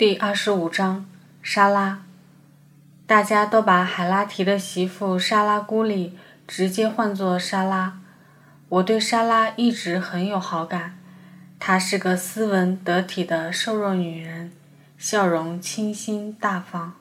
[0.00, 1.04] 第二十五章，
[1.42, 2.02] 莎拉。
[3.06, 6.16] 大家都把海拉提的媳妇莎拉姑里
[6.48, 8.00] 直接唤作莎拉。
[8.70, 10.98] 我对莎拉一直很有好感，
[11.58, 14.50] 她是个斯文得体的瘦弱女人，
[14.96, 16.92] 笑容清新大方，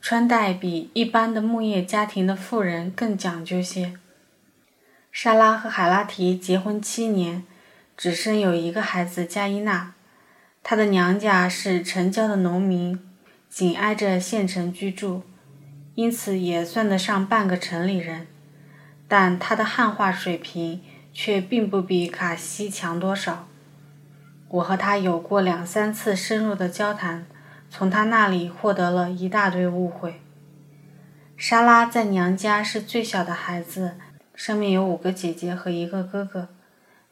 [0.00, 3.98] 穿戴比一般的牧业家庭的妇人更讲究些。
[5.10, 7.44] 莎拉和海拉提结婚七年，
[7.96, 9.94] 只生有一个孩子加伊娜。
[10.68, 12.98] 他的娘家是城郊的农民，
[13.48, 15.22] 紧挨着县城居住，
[15.94, 18.26] 因此也算得上半个城里人。
[19.06, 20.82] 但他的汉化水平
[21.12, 23.46] 却并不比卡西强多少。
[24.48, 27.26] 我和他有过两三次深入的交谈，
[27.70, 30.20] 从他那里获得了一大堆误会。
[31.36, 33.94] 莎拉在娘家是最小的孩子，
[34.34, 36.48] 上面有五个姐姐和一个哥哥。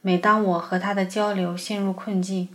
[0.00, 2.48] 每当我和他的交流陷入困境，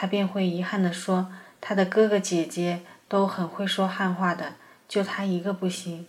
[0.00, 4.54] 他便会遗憾地说：“他的哥哥姐姐都很会说汉话的，
[4.88, 6.06] 就他一个不行。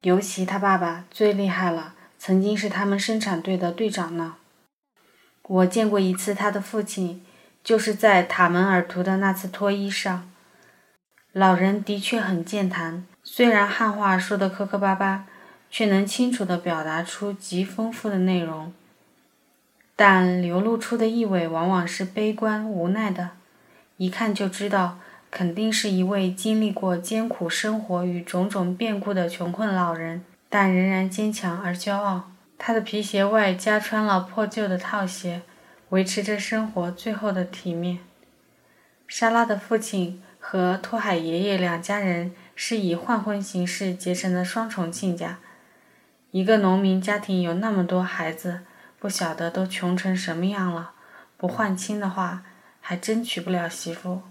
[0.00, 4.36] 尤其他爸爸最厉害了，曾经是他们生产队的队长呢。
[5.42, 7.22] 我见过一次他的父亲，
[7.62, 10.30] 就是在塔门尔图的那次脱衣上。
[11.32, 15.26] 老人的确很健谈，虽然汉话说得磕磕巴巴，
[15.70, 18.72] 却能清楚地表达出极丰富的内容。”
[20.02, 23.32] 但流露出的意味往往是悲观无奈的，
[23.98, 24.98] 一看就知道，
[25.30, 32.30] 肯定是一位经历过艰苦生活与种种变故的穷困老人，但仍然坚强而骄傲。
[32.56, 35.42] 他的皮鞋外加穿了破旧的套鞋，
[35.90, 37.98] 维持着生活最后的体面。
[39.06, 45.40] 莎拉的父亲和托海爷爷两家人是以换婚形式结成的双重亲家，
[46.30, 48.60] 一个农民家庭有那么多孩子。
[49.00, 50.92] 不晓得都穷成什么样了，
[51.38, 52.42] 不换亲的话，
[52.82, 54.22] 还真娶不了媳妇。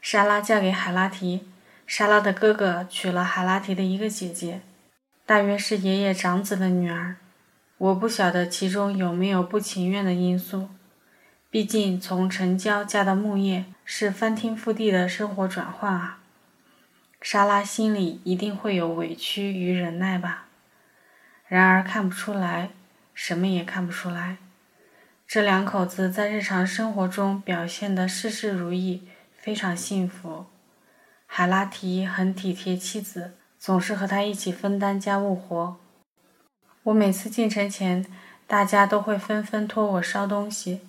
[0.00, 1.46] 莎拉嫁给海拉提，
[1.86, 4.62] 莎拉的哥哥娶了海拉提的一个姐姐，
[5.26, 7.16] 大约是爷爷长子的女儿。
[7.76, 10.70] 我不晓得其中有没有不情愿的因素，
[11.50, 16.20] 毕竟从城郊嫁到牧业是翻天覆地的生活转换啊。
[17.20, 20.46] 莎拉心里一定会有委屈与忍耐吧，
[21.46, 22.70] 然而看不出来。
[23.16, 24.36] 什么也看不出来，
[25.26, 30.44] 这两口子在日常生活中表现得事事如意，非常幸福。
[31.24, 35.78] 海拉提很体贴妻子，总是和他一起分担家务活。
[36.82, 38.04] 我每次进城前，
[38.46, 40.82] 大家都会纷纷托我捎东西，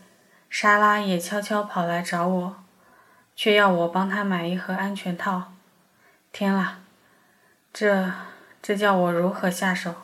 [0.49, 2.57] 莎拉也悄悄跑来找我，
[3.37, 5.53] 却要我帮她买一盒安全套。
[6.33, 6.79] 天啦，
[7.71, 8.11] 这
[8.61, 9.95] 这叫我如何下手？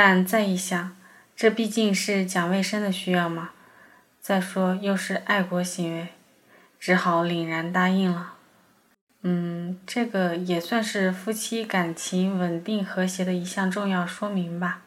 [0.00, 0.96] 但再一想，
[1.34, 3.50] 这毕竟是讲卫生的需要嘛。
[4.20, 6.10] 再说又是爱国行为，
[6.78, 8.34] 只好凛然答应了。
[9.22, 14.82] 嗯，这个也算是夫妻感情稳定和谐的一项重要说明吧。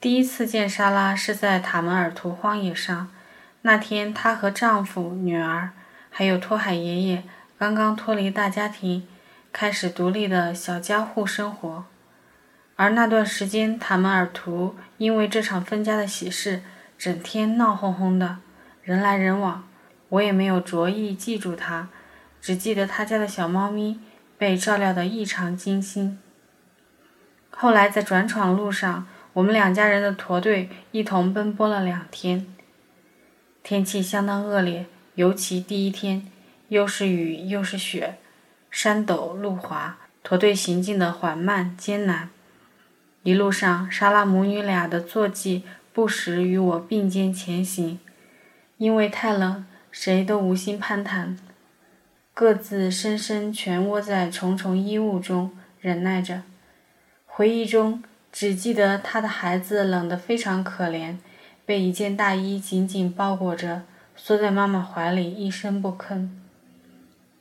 [0.00, 3.10] 第一次见莎拉是在塔门尔图荒野上，
[3.62, 5.70] 那天她和丈夫、女儿
[6.08, 7.24] 还有托海爷爷
[7.58, 9.08] 刚刚脱离大家庭，
[9.52, 11.86] 开始独立的小家户生活。
[12.76, 16.62] 而那段时间，塔门尔图因为这场分家的喜事，
[16.98, 18.38] 整天闹哄哄的，
[18.82, 19.66] 人来人往。
[20.10, 21.88] 我也没有着意记住他，
[22.40, 23.98] 只记得他家的小猫咪
[24.38, 26.18] 被照料得异常精心。
[27.50, 32.46] 后来在转场路上，我们两家人的驼队一同奔波了两天，
[33.62, 36.30] 天气相当恶劣，尤其第一天，
[36.68, 38.18] 又是雨又是雪，
[38.70, 42.28] 山陡路滑，驼队行进的缓慢艰难。
[43.26, 47.98] 一路上，莎拉母女俩的坐骑不时与我并肩前行，
[48.76, 51.36] 因为太冷，谁都无心攀谈，
[52.32, 55.50] 各自深深蜷窝在重重衣物中，
[55.80, 56.42] 忍耐着。
[57.26, 58.00] 回忆中，
[58.30, 61.16] 只记得她的孩子冷得非常可怜，
[61.64, 63.82] 被一件大衣紧紧包裹着，
[64.14, 66.28] 缩在妈妈怀里，一声不吭。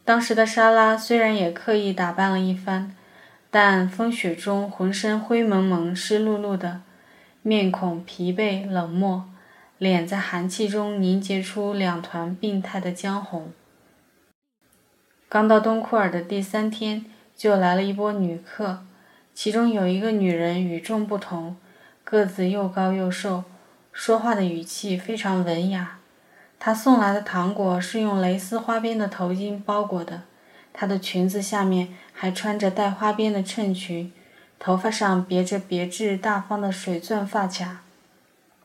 [0.03, 2.95] 当时的莎拉虽然也刻意打扮了一番。
[3.57, 6.81] 但风雪中浑身灰蒙蒙、湿漉漉的，
[7.41, 9.29] 面孔疲惫冷漠，
[9.77, 13.53] 脸在寒气中凝结出两团病态的浆红。
[15.29, 18.83] 刚到东库尔的第三天，就来了一波女客，
[19.33, 21.55] 其中有一个女人与众不同，
[22.03, 23.45] 个子又高又瘦，
[23.93, 25.99] 说话的语气非常文雅。
[26.59, 30.23] 她送来的糖果是用蕾丝花边的头巾包裹的。
[30.77, 34.11] 她的裙子下面还穿着带花边的衬裙，
[34.59, 37.83] 头发上别着别致大方的水钻发卡。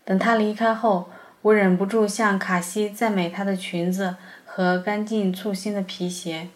[0.04, 1.08] 等她离开后，
[1.42, 6.48] 我忍不住向卡西赞美她的裙子和干净簇新的皮鞋，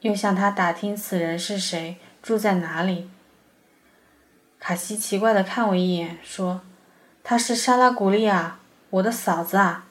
[0.00, 3.10] 又向她打听此人是谁，住在哪里。
[4.58, 6.62] 卡西奇怪地看我一眼，说
[7.22, 8.58] ：“她是莎拉古丽亚，
[8.88, 9.84] 我的嫂子啊。”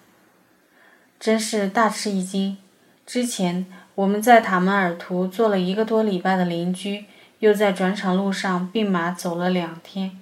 [1.20, 2.58] 真是大吃一惊。
[3.06, 7.06] 之前我们在塔门尔图做了一个多礼拜的邻居，
[7.40, 10.20] 又在转场路上并马走了两天，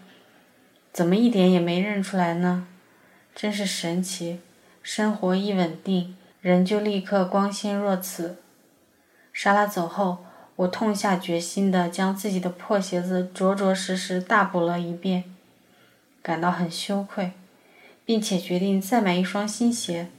[0.92, 2.68] 怎么一点也没认出来呢？
[3.34, 4.40] 真是神奇！
[4.82, 8.38] 生活一稳定，人就立刻光鲜若此。
[9.32, 10.26] 莎拉走后，
[10.58, 15.24] 我痛下决心地将自己的破鞋子着着实实大补了一遍，
[16.22, 17.32] 感到很羞愧，
[18.06, 20.10] 并且决定再买一双新鞋，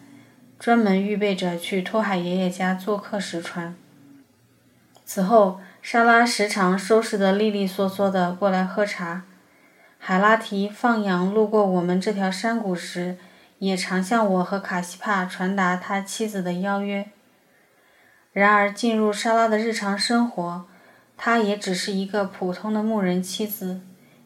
[0.64, 3.76] 专门预备着去托海爷爷家做客时穿。
[5.04, 9.24] 此后，莎拉时常收拾得利利索索地过来喝茶。
[9.98, 13.18] 海拉提放羊路过我们这条山谷时，
[13.58, 17.10] 也常向我和卡西帕传达他妻子的邀约。
[18.32, 20.64] 然而，进入莎拉的日常生活，
[21.18, 23.82] 她也只是一个普通的牧人妻子，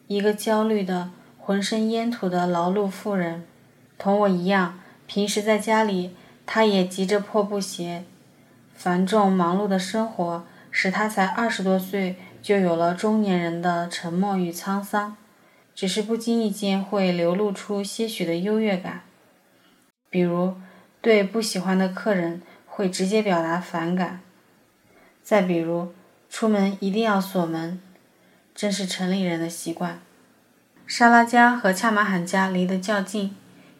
[0.07, 3.43] 一个焦虑的、浑身烟土的劳碌妇人。
[3.97, 6.15] 同我一样，平时在家里，
[6.51, 8.05] 他也急着破布鞋。
[8.73, 15.15] 繁重忙碌的生活使他才二十多岁就有了中年人的沉默与沧桑。
[15.75, 19.03] 只是不经意间会流露出些许的优越感，
[20.09, 20.55] 比如
[21.01, 24.21] 对不喜欢的客人会直接表达反感，
[25.21, 25.93] 再比如
[26.31, 27.79] 出门一定要锁门，
[28.55, 30.01] 真是城里人的习惯。
[30.87, 33.35] 沙拉家和恰马罕家离得较近，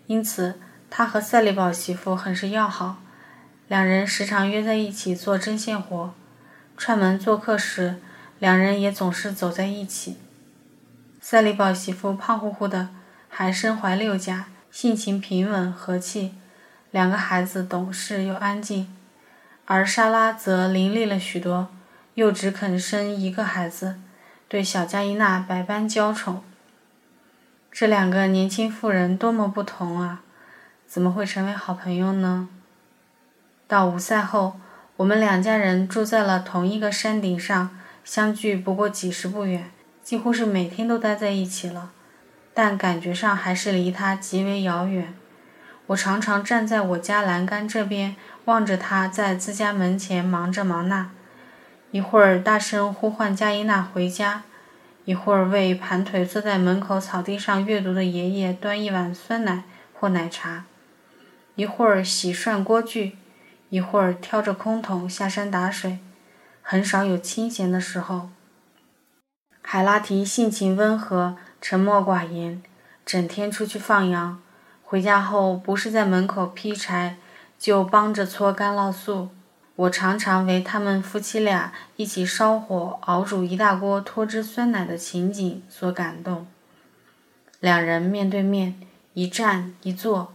[0.06, 2.97] 因此他和赛利堡媳妇很是要好，
[3.68, 6.13] 两人时常约在一起做针线活，
[6.75, 7.97] 串门做客时，
[8.39, 10.18] 两人也总是走在一起。
[11.21, 12.89] 赛利堡媳妇胖乎乎的，
[13.27, 16.33] 还身怀六甲，性情平稳和气，
[16.89, 18.88] 两个孩子懂事又安静；
[19.65, 21.68] 而莎拉则伶俐了许多，
[22.15, 24.00] 又只肯生一个孩子，
[24.47, 26.44] 对小加伊娜百般娇宠。
[27.71, 30.24] 这两个年轻妇人多么不同啊！
[30.89, 32.50] 怎么会成为好朋友呢？
[33.68, 34.59] 到午赛后，
[34.97, 37.69] 我们两家人住在了同一个山顶上，
[38.03, 39.69] 相距不过几十步远。
[40.01, 41.91] 几乎是每天都待在一起了，
[42.56, 45.13] 但感觉上还是离他极为遥远。
[45.86, 48.15] 我常常站在我家栏杆这边，
[48.45, 51.12] 望着他在自家门前忙这忙那，
[51.92, 54.42] 一会儿大声呼唤加伊娜回家，
[55.06, 60.63] 一会儿为盘腿坐在门口草地上阅读的爷爷端一碗酸奶或奶茶，
[61.59, 63.17] 一会儿洗涮锅具，
[63.69, 66.00] 一会儿挑着空桶下山打水，
[66.61, 68.29] 很少有清闲的时候。
[69.61, 72.63] 海拉提性情温和，沉默寡言，
[73.06, 74.41] 整天出去放羊，
[74.81, 77.17] 回家后不是在门口劈柴，
[77.57, 79.27] 就帮着搓干酪素。
[79.75, 86.47] 我常常为他们夫妻俩一起烧火熬煮一大锅脱脂酸奶的情景所感动。
[87.59, 88.79] 两人面对面，
[89.13, 90.33] 一站一坐，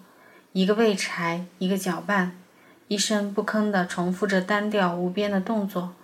[0.54, 2.38] 一个喂柴，一个搅拌，
[2.86, 5.94] 一声不吭地重复着单调无边的动作。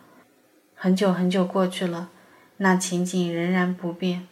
[0.75, 2.08] 很久很久过去了。
[2.56, 4.26] 那情景仍然不变。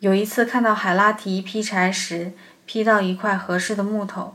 [0.00, 2.32] 有一次看到海拉提劈柴时，
[2.66, 4.34] 劈到一块合适的木头，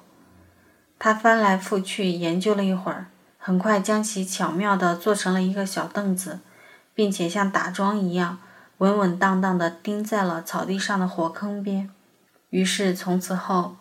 [0.98, 3.06] 他翻来覆去研究了一会儿，
[3.38, 6.40] 很快将其巧妙地做成了一个小凳子，
[6.96, 8.40] 并且像打桩一样
[8.80, 11.92] 稳稳当当地钉在了草地上的火坑边。
[12.50, 13.76] 于是从此后，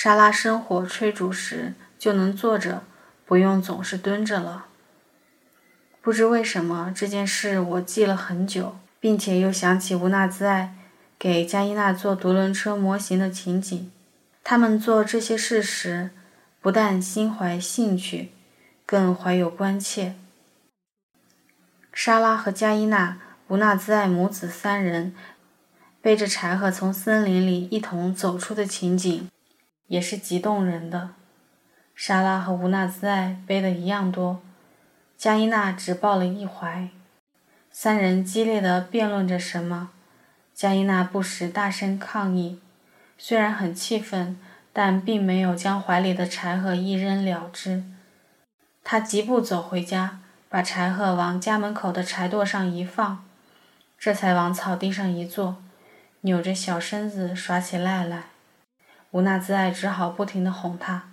[0.00, 2.84] 沙拉生火炊煮时就能坐着，
[3.26, 4.66] 不用总是蹲着了。
[6.00, 10.76] 不知为什么这件事我记了很久，并且又想起吴纳兹爱
[11.18, 13.90] 给加伊娜做独轮车模型的情景。
[14.44, 16.10] 他们做这些事时，
[16.60, 18.30] 不但心怀兴趣，
[18.86, 20.14] 更怀有关切。
[21.92, 25.12] 莎拉和加伊娜、吴纳兹爱母子三人
[26.00, 29.28] 背着柴禾从森林里一同走出的情景，
[29.88, 31.10] 也是极动人的。
[31.94, 34.40] 莎拉和吴纳兹爱背的一样多。
[35.16, 36.90] 加伊娜只抱了一怀，
[37.72, 39.90] 三人激烈的辩论着什么。
[40.54, 42.60] 加伊娜不时大声抗议，
[43.18, 44.38] 虽然很气愤，
[44.72, 47.82] 但并没有将怀里的柴禾一扔了之。
[48.84, 53.24] 她疾步走回家，把柴禾往家门口的柴垛上一放，
[53.98, 55.56] 这才往草地上一坐，
[56.20, 58.26] 扭着小身子耍起赖来。
[59.10, 61.10] 吴纳兹爱只好不停地哄她：“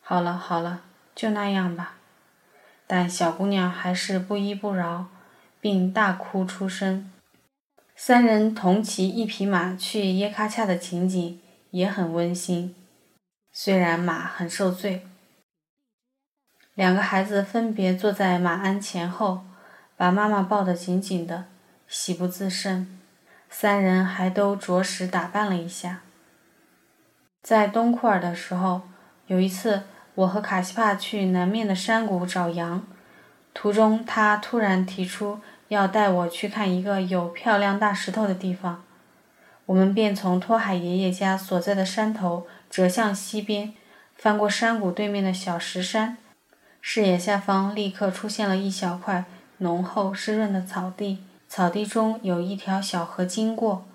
[0.00, 0.82] 好了好了，
[1.14, 1.96] 就那样吧。”
[2.86, 5.06] 但小姑娘还是不依不饶，
[5.60, 7.10] 并大哭出声。
[7.96, 11.40] 三人同骑一匹马去耶喀恰的情景
[11.70, 12.76] 也很温馨。
[13.50, 15.06] 虽然马很受罪。
[16.74, 19.46] 两个孩子分别坐在马鞍前后，
[19.96, 21.46] 把妈妈抱得紧紧的，
[21.88, 22.98] 喜不自胜。
[23.48, 26.02] 三人还都着实打扮了一下。
[27.46, 28.82] 在东库尔的时候，
[29.28, 29.84] 有一次
[30.16, 32.82] 我和卡西帕去南面的山谷找羊，
[33.54, 35.38] 途中他突然提出
[35.68, 38.82] 要带我去看一个有漂亮大石头的地方，
[39.66, 43.72] 我们便从托海爷爷家所在的山头折向西边，
[44.16, 46.18] 翻过山谷对面的小石山。
[46.80, 49.24] 视野下方立刻出现了一小块
[49.58, 53.86] 浓厚湿润的草地，草地中有一条小河经过，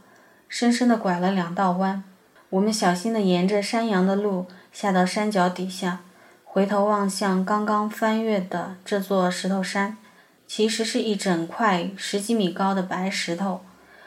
[0.47, 2.05] 深深地拐了两道弯。
[2.51, 6.01] 我们小心地沿着山羊的路下到山脚底下，
[6.43, 9.97] 回头望向刚刚翻越的这座石头山，
[10.45, 13.61] 其实是一整块十几米高的白石头，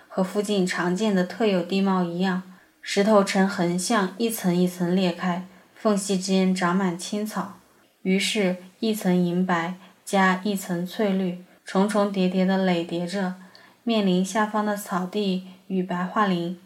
[0.09, 2.43] 和附近常见的特有地貌一样，
[2.83, 7.55] 石头呈横向一层一层裂开，缝隙间长满青草。
[8.03, 13.37] 于是，一层银白加一层翠绿，重重叠叠的垒叠着，
[13.83, 16.59] 面临下方的草地与白桦林，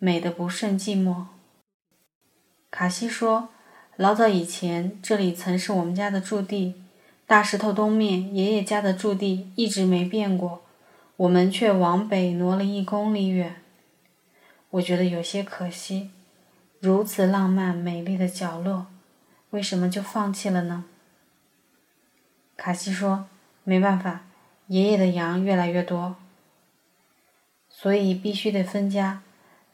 [0.00, 1.26] 美得不胜寂寞。
[2.70, 3.50] 卡西说
[3.96, 6.74] ：“老早以前，这里曾是我们家的驻地，
[7.26, 10.64] 大石头东面爷爷家的驻地一直没变过，
[11.16, 13.56] 我们却往北挪了一公里远。
[14.70, 16.10] 我觉得有些可惜，
[16.80, 18.86] 如此浪漫美丽的角落。”
[19.50, 20.84] 为什么就放弃了呢？
[22.56, 23.26] 卡西说
[23.64, 24.24] ：“没办法，
[24.68, 26.16] 爷爷的羊越来越多，
[27.68, 29.22] 所以必须得分家。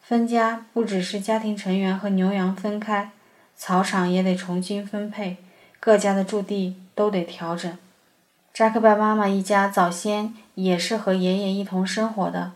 [0.09, 3.11] 分家不只是家庭成员和牛羊分开，
[3.57, 5.39] 草场也得重新分配，
[5.81, 7.77] 各家的驻地都得调整。
[8.55, 12.53] 扎克拜妈妈一家早先也是和爷爷一同生活的，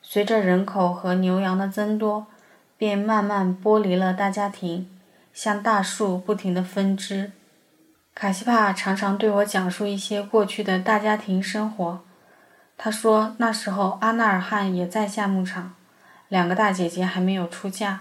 [0.00, 2.26] 随着人口和牛羊的增多，
[2.78, 4.88] 便慢慢剥离了大家庭。”
[5.34, 7.32] 像大树不停地分支。
[8.14, 12.00] 卡西帕常常对我讲述一些过去的大家庭生活。
[12.78, 15.74] 他说那时候阿纳尔汗也在下牧场，
[16.34, 18.00] 两个大姐姐还没有出嫁，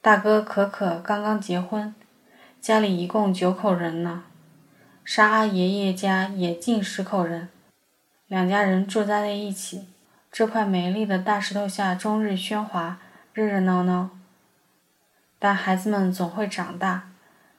[0.00, 1.94] 大哥可可刚刚结婚，
[2.62, 4.22] 家里一共九口人呢。
[5.04, 7.50] 沙阿爷爷家也近十口人，
[8.26, 9.86] 两家人住在了一起。
[10.30, 12.98] 这块美丽的大石头下，终日喧哗，
[13.34, 14.08] 热热闹闹。
[15.38, 17.10] 但孩子们总会长大，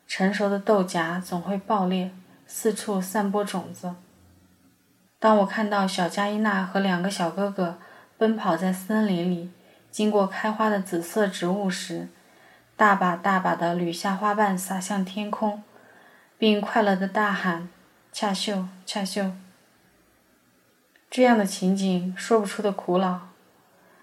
[0.07, 2.09] 成熟的豆荚总会爆裂，
[2.47, 3.93] 四处散播种子。
[5.19, 7.77] 当我看到小加伊娜和两个小哥哥
[8.17, 9.51] 奔跑在森林里，
[9.93, 12.07] 经过开花的紫色植物时，
[12.75, 15.61] 大把大把的捋下花瓣洒向天空，
[16.39, 17.69] 并快乐地大喊
[18.11, 19.31] ：“恰秀，恰秀！”
[21.11, 23.29] 这样的情景说不出的苦恼。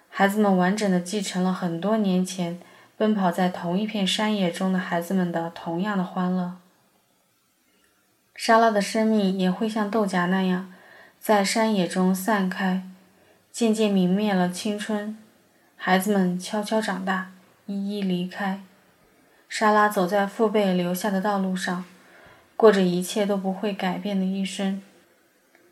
[0.08, 2.60] 孩子们完整的继承了很多年前。
[2.96, 6.58] 奔跑在同一片山野中的孩子们的同样的欢乐。
[8.34, 10.70] 莎拉的生命也会像豆荚那样，
[11.18, 12.82] 在山野中散开，
[13.50, 15.16] 渐渐泯灭了青春。
[15.82, 17.30] 孩子们悄悄长大，
[17.64, 18.60] 一一离开。
[19.48, 21.86] 莎拉走在父辈留下的道路上，
[22.54, 24.82] 过着一切都不会改变的一生。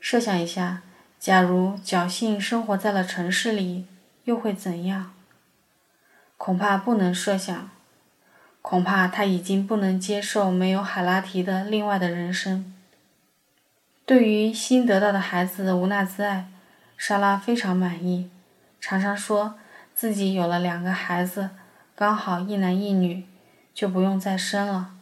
[0.00, 0.80] 设想一下，
[1.20, 3.84] 假如侥幸生活在了城市里，
[4.24, 5.12] 又会怎样？
[6.38, 7.68] 恐怕不能设想，
[8.62, 12.74] 恐怕他已经不能接受没有海拉提的另外的人生。
[14.06, 16.48] 对于新得到的孩子无纳兹爱，
[16.96, 18.30] 莎拉非常满意，
[18.80, 19.58] 常常说
[19.98, 21.50] 自己有了两个孩子，
[21.96, 23.26] 刚好一男一女，
[23.74, 24.92] 就不用再生了。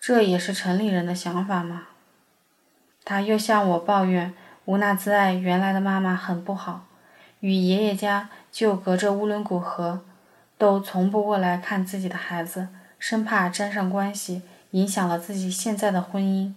[0.00, 1.88] 这也是城里人的想法嘛。
[3.04, 4.32] 他又向我抱怨
[4.64, 6.86] 吴娜兹爱原来的妈妈很不好，
[7.40, 10.02] 与爷爷家就隔着乌伦古河。
[10.56, 16.54] 都从不过来看自己的孩子，生怕沾上关系，影响了自己现在的婚姻。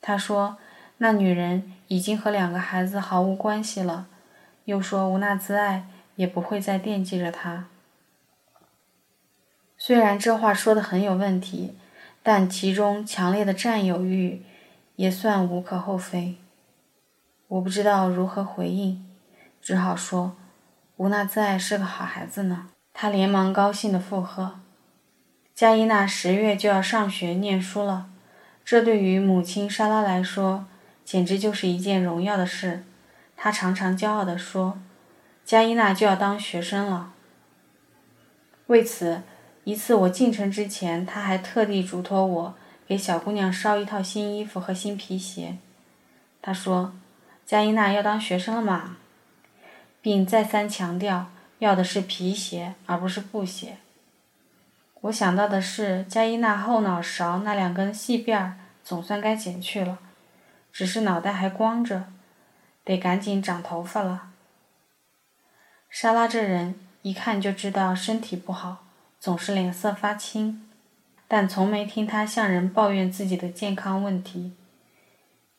[0.00, 0.58] 他说
[0.98, 4.06] ：“那女人已经和两个孩子毫无关系了。”
[4.66, 5.88] 又说：“吴娜兹爱
[6.22, 7.66] 也不会再惦记着他。”
[9.76, 11.76] 虽然这话说的很有问题，
[12.22, 14.44] 但其中强烈的占有欲
[14.94, 16.36] 也算无可厚非。
[17.48, 19.04] 我不知道如何回应，
[19.60, 20.36] 只好说
[20.98, 24.60] ：“无纳兹爱是个好孩子呢。”他连忙高兴地附和
[25.52, 28.08] ：“加伊娜十月就要上学念书了，
[28.64, 30.66] 这对于母亲莎拉来说，
[31.04, 32.84] 简直就是一件荣耀的事。”
[33.36, 34.78] 他常常骄傲地说
[35.44, 37.12] ：“加伊娜就要当学生了。”
[38.68, 39.22] 为此，
[39.64, 42.54] 一次我进城之前，他还特地嘱托我
[42.86, 45.58] 给小姑娘捎一套新衣服和新皮鞋。
[46.40, 46.94] 他说
[47.46, 48.96] ：“加伊娜要当学生了嘛？”
[50.00, 51.26] 并再三强调。
[51.58, 53.76] 要的是皮鞋，而不是布鞋。
[55.02, 60.00] 我想到的是，加伊娜后脑勺那两根细辫儿总算该剪去了，
[60.72, 62.06] 只是脑袋还光着，
[62.82, 64.31] 得赶紧长头发了。
[65.94, 68.86] 莎拉这人一看就知道身体不好，
[69.20, 70.66] 总是脸色发青，
[71.28, 74.52] 但从没听她向人抱怨自己的健康问题。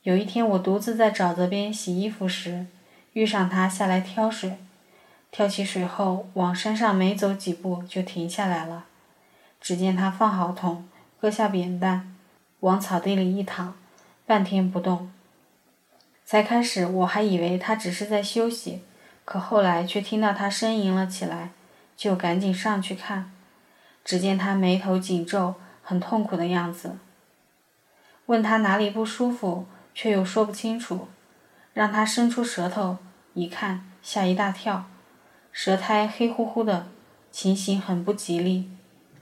[0.01, 2.65] 有一天，我独自在沼泽边洗衣服时，
[3.13, 4.57] 遇上他下来挑水。
[5.29, 8.85] 挑起水后，往山上没走几步就停下来了。
[9.61, 10.89] 只见他放好桶，
[11.21, 12.15] 搁下扁担，
[12.61, 13.75] 往草地里一躺，
[14.25, 15.11] 半天不动。
[16.25, 18.81] 才开始我还以为他只是在休息，
[19.25, 21.51] 可后来却听到他呻吟了起来，
[21.95, 23.31] 就赶紧上去看。
[24.03, 26.97] 只见他眉头紧皱，很痛苦的样子。
[28.25, 31.07] 问他哪里不舒服，却又说不清楚。
[31.73, 32.97] 让他伸出舌头
[33.33, 34.85] 一看，吓一大跳。
[35.51, 36.87] 舌苔黑乎乎的，
[37.31, 38.69] 情形很不吉利。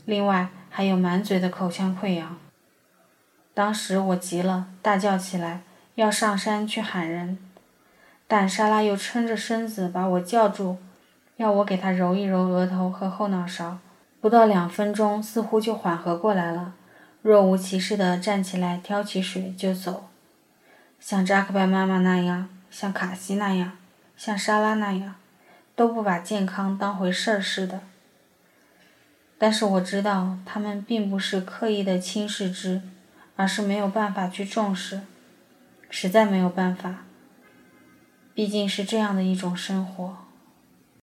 [0.05, 2.37] 另外还有满嘴的口腔溃疡。
[3.53, 5.61] 当时我急了，大叫起来，
[5.95, 7.37] 要上山去喊人，
[8.31, 10.77] 但莎拉又撑着身子把我叫住，
[11.35, 13.79] 要我给她揉一揉额头和后脑勺。
[14.21, 16.73] 不到两分钟，似乎就缓和过来了，
[17.21, 20.07] 若无其事地站起来，挑起水就走，
[20.97, 23.73] 像扎克拜妈妈那样，像卡西那样，
[24.15, 25.15] 像莎拉那样。
[25.75, 27.81] 都不把健康当回事儿似的，
[29.37, 32.81] 但是我知道他们并不是刻意的轻视之，
[33.35, 35.01] 而是没有办法去重视，
[35.89, 37.03] 实在没有办法。
[38.33, 40.20] 毕竟是这样的一种生活。